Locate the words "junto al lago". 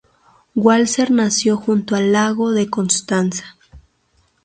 1.57-2.49